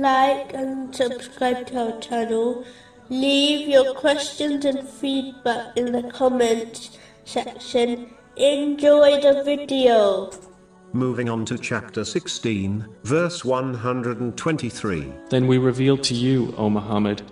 like 0.00 0.54
and 0.54 0.94
subscribe 0.94 1.66
to 1.68 1.92
our 1.92 2.00
channel. 2.00 2.64
Leave 3.08 3.68
your 3.68 3.94
questions 3.94 4.64
and 4.64 4.88
feedback 4.88 5.76
in 5.76 5.92
the 5.92 6.04
comments 6.10 6.98
section. 7.24 8.14
Enjoy 8.36 9.20
the 9.20 9.42
video. 9.44 10.30
Moving 10.92 11.28
on 11.28 11.44
to 11.46 11.58
chapter 11.58 12.04
16, 12.04 12.86
verse 13.04 13.44
123. 13.44 15.12
Then 15.30 15.46
we 15.46 15.58
revealed 15.58 16.02
to 16.04 16.14
you, 16.14 16.54
O 16.56 16.70
Muhammad, 16.70 17.22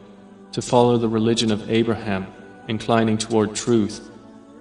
to 0.53 0.63
follow 0.63 0.97
the 0.97 1.09
religion 1.09 1.53
of 1.53 1.71
Abraham, 1.71 2.27
inclining 2.69 3.19
toward 3.19 3.55
truth, 3.55 4.11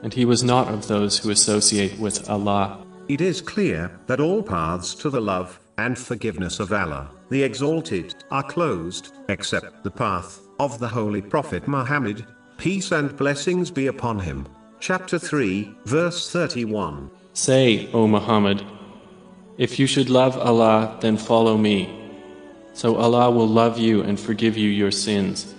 and 0.03 0.13
he 0.13 0.25
was 0.25 0.43
not 0.43 0.67
of 0.67 0.87
those 0.87 1.17
who 1.17 1.29
associate 1.31 1.97
with 1.97 2.29
Allah. 2.29 2.85
It 3.07 3.21
is 3.21 3.41
clear 3.41 3.91
that 4.07 4.19
all 4.19 4.43
paths 4.43 4.93
to 4.95 5.09
the 5.09 5.21
love 5.21 5.59
and 5.77 5.97
forgiveness 5.97 6.59
of 6.59 6.71
Allah, 6.73 7.09
the 7.29 7.43
Exalted, 7.43 8.15
are 8.31 8.43
closed, 8.43 9.13
except 9.29 9.83
the 9.83 9.91
path 9.91 10.41
of 10.59 10.79
the 10.79 10.87
Holy 10.87 11.21
Prophet 11.21 11.67
Muhammad, 11.67 12.25
peace 12.57 12.91
and 12.91 13.15
blessings 13.15 13.69
be 13.71 13.87
upon 13.87 14.19
him. 14.19 14.47
Chapter 14.79 15.19
3, 15.19 15.75
verse 15.85 16.31
31. 16.31 17.11
Say, 17.33 17.89
O 17.93 18.07
Muhammad, 18.07 18.63
if 19.57 19.77
you 19.77 19.87
should 19.87 20.09
love 20.09 20.37
Allah, 20.37 20.97
then 21.01 21.17
follow 21.17 21.57
me. 21.57 21.95
So 22.73 22.95
Allah 22.95 23.29
will 23.29 23.47
love 23.47 23.77
you 23.77 24.01
and 24.01 24.19
forgive 24.19 24.57
you 24.57 24.69
your 24.69 24.91
sins. 24.91 25.53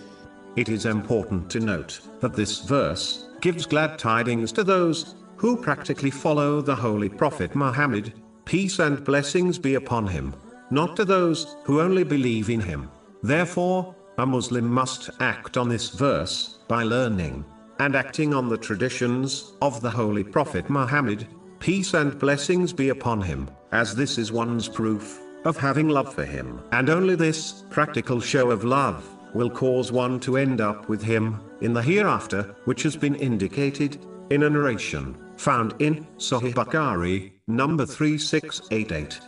It 0.57 0.69
is 0.69 0.87
important 0.87 1.51
to 1.51 1.61
note 1.61 2.01
that 2.21 2.35
this 2.35 2.61
verse 2.61 3.29
gives 3.41 3.67
glad 3.67 3.99
tidings 3.99 4.53
to 4.53 4.65
those 4.65 5.15
who 5.37 5.57
practically 5.57 6.11
follow 6.11 6.61
the 6.61 6.75
Holy 6.75 7.09
Prophet 7.09 7.55
Muhammad, 7.55 8.13
peace 8.45 8.79
and 8.79 9.05
blessings 9.05 9.59
be 9.59 9.75
upon 9.75 10.07
him, 10.07 10.35
not 10.71 10.97
to 10.97 11.05
those 11.05 11.57
who 11.65 11.81
only 11.81 12.05
believe 12.05 12.51
in 12.51 12.61
him. 12.61 12.91
Therefore, 13.23 13.95
a 14.19 14.27
Muslim 14.27 14.67
must 14.69 15.11
act 15.21 15.57
on 15.57 15.69
this 15.69 15.91
verse 15.91 16.59
by 16.69 16.83
learning 16.83 17.45
and 17.79 17.97
acting 17.97 18.35
on 18.35 18.49
the 18.49 18.59
traditions 18.59 19.53
of 19.63 19.81
the 19.81 19.91
Holy 19.91 20.23
Prophet 20.23 20.69
Muhammad, 20.69 21.27
peace 21.59 21.95
and 21.95 22.19
blessings 22.19 22.73
be 22.73 22.91
upon 22.91 23.23
him, 23.23 23.51
as 23.73 23.95
this 23.95 24.19
is 24.19 24.33
one's 24.33 24.69
proof 24.69 25.21
of 25.45 25.57
having 25.57 25.89
love 25.89 26.15
for 26.15 26.25
him. 26.25 26.61
And 26.73 26.91
only 26.91 27.15
this 27.15 27.65
practical 27.71 28.21
show 28.21 28.51
of 28.51 28.65
love 28.65 29.09
will 29.35 29.49
cause 29.49 29.93
one 29.93 30.21
to 30.21 30.37
end 30.37 30.61
up 30.61 30.89
with 30.89 31.03
him 31.03 31.41
in 31.63 31.73
the 31.73 31.83
hereafter, 31.83 32.55
which 32.65 32.83
has 32.83 32.97
been 32.97 33.15
indicated 33.15 34.05
in 34.31 34.43
a 34.43 34.51
narration 34.51 35.17
found 35.37 35.75
in 35.79 36.07
Sahih 36.19 36.53
Bukhari, 36.53 37.33
number 37.47 37.87
3688. 37.87 39.21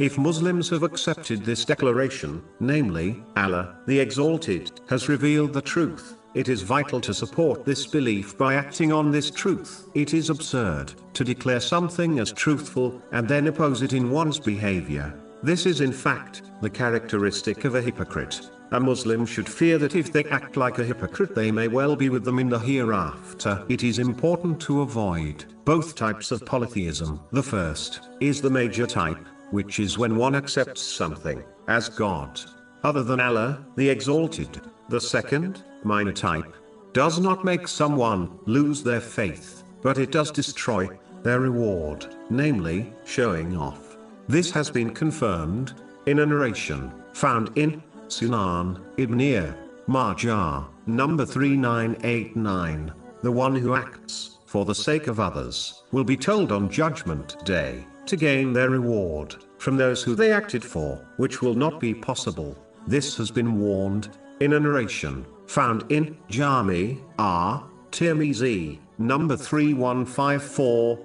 If 0.00 0.18
Muslims 0.18 0.68
have 0.70 0.82
accepted 0.82 1.44
this 1.44 1.64
declaration, 1.64 2.42
namely, 2.58 3.22
Allah, 3.36 3.76
the 3.86 4.00
Exalted, 4.00 4.80
has 4.88 5.08
revealed 5.08 5.52
the 5.52 5.62
truth, 5.62 6.16
it 6.34 6.48
is 6.48 6.62
vital 6.62 7.00
to 7.00 7.14
support 7.14 7.64
this 7.64 7.86
belief 7.86 8.36
by 8.36 8.54
acting 8.54 8.92
on 8.92 9.12
this 9.12 9.30
truth. 9.30 9.88
It 9.94 10.12
is 10.12 10.30
absurd 10.30 10.94
to 11.12 11.22
declare 11.22 11.60
something 11.60 12.18
as 12.18 12.32
truthful 12.32 13.00
and 13.12 13.28
then 13.28 13.46
oppose 13.46 13.82
it 13.82 13.92
in 13.92 14.10
one's 14.10 14.40
behavior. 14.40 15.14
This 15.44 15.64
is 15.64 15.80
in 15.80 15.92
fact 15.92 16.42
the 16.60 16.70
characteristic 16.70 17.64
of 17.64 17.76
a 17.76 17.82
hypocrite. 17.82 18.50
A 18.72 18.80
Muslim 18.80 19.24
should 19.24 19.48
fear 19.48 19.78
that 19.78 19.94
if 19.94 20.12
they 20.12 20.24
act 20.24 20.56
like 20.56 20.80
a 20.80 20.84
hypocrite 20.84 21.36
they 21.36 21.52
may 21.52 21.68
well 21.68 21.94
be 21.94 22.08
with 22.08 22.24
them 22.24 22.40
in 22.40 22.48
the 22.48 22.58
hereafter. 22.58 23.64
It 23.68 23.84
is 23.84 24.00
important 24.00 24.58
to 24.62 24.80
avoid 24.80 25.44
both 25.64 25.94
types 25.94 26.32
of 26.32 26.44
polytheism. 26.44 27.20
The 27.30 27.44
first 27.44 28.00
is 28.18 28.42
the 28.42 28.50
major 28.50 28.88
type, 28.88 29.24
which 29.54 29.78
is 29.78 29.96
when 29.96 30.16
one 30.16 30.34
accepts 30.34 30.82
something 30.82 31.40
as 31.68 31.88
God, 31.88 32.40
other 32.82 33.04
than 33.04 33.20
Allah, 33.20 33.64
the 33.76 33.88
Exalted. 33.88 34.60
The 34.88 35.00
second, 35.00 35.62
minor 35.84 36.12
type, 36.12 36.52
does 36.92 37.20
not 37.20 37.44
make 37.44 37.68
someone 37.68 38.36
lose 38.46 38.82
their 38.82 39.00
faith, 39.00 39.62
but 39.80 39.96
it 39.96 40.10
does 40.10 40.32
destroy 40.32 40.88
their 41.22 41.38
reward, 41.38 42.16
namely, 42.30 42.92
showing 43.04 43.56
off. 43.56 43.96
This 44.26 44.50
has 44.50 44.70
been 44.70 44.92
confirmed 44.92 45.74
in 46.06 46.18
a 46.18 46.26
narration 46.26 46.92
found 47.12 47.56
in 47.56 47.80
Sunan 48.08 48.80
Ibn 48.96 49.54
Majah, 49.86 50.66
number 50.86 51.24
3989. 51.24 52.92
The 53.22 53.30
one 53.30 53.54
who 53.54 53.76
acts 53.76 54.33
for 54.54 54.64
the 54.64 54.72
sake 54.72 55.08
of 55.08 55.18
others 55.18 55.82
will 55.90 56.04
be 56.04 56.16
told 56.16 56.52
on 56.52 56.70
Judgment 56.70 57.44
Day 57.44 57.84
to 58.06 58.16
gain 58.16 58.52
their 58.52 58.70
reward 58.70 59.34
from 59.58 59.76
those 59.76 60.00
who 60.00 60.14
they 60.14 60.30
acted 60.30 60.64
for, 60.64 61.04
which 61.16 61.42
will 61.42 61.56
not 61.56 61.80
be 61.80 61.92
possible. 61.92 62.56
This 62.86 63.16
has 63.16 63.32
been 63.32 63.58
warned 63.58 64.16
in 64.38 64.52
a 64.52 64.60
narration 64.60 65.26
found 65.48 65.90
in 65.90 66.16
Jami 66.28 67.00
R. 67.18 67.68
Tirmizi, 67.90 68.78
number 68.96 69.36
3154, 69.36 71.04